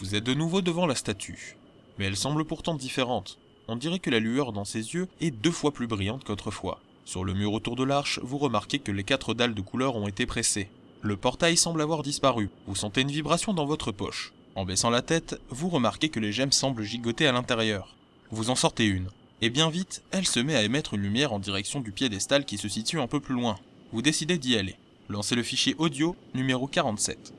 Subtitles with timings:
[0.00, 1.56] Vous êtes de nouveau devant la statue.
[1.98, 3.38] Mais elle semble pourtant différente.
[3.68, 6.80] On dirait que la lueur dans ses yeux est deux fois plus brillante qu'autrefois.
[7.04, 10.08] Sur le mur autour de l'arche, vous remarquez que les quatre dalles de couleur ont
[10.08, 10.70] été pressées.
[11.02, 12.48] Le portail semble avoir disparu.
[12.66, 14.32] Vous sentez une vibration dans votre poche.
[14.54, 17.94] En baissant la tête, vous remarquez que les gemmes semblent gigoter à l'intérieur.
[18.30, 19.10] Vous en sortez une.
[19.42, 22.56] Et bien vite, elle se met à émettre une lumière en direction du piédestal qui
[22.56, 23.58] se situe un peu plus loin.
[23.92, 24.76] Vous décidez d'y aller.
[25.10, 27.34] Lancez le fichier audio numéro 47.